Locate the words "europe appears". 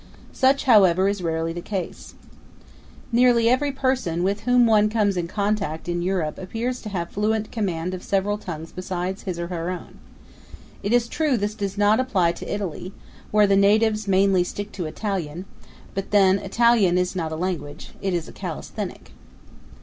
6.01-6.81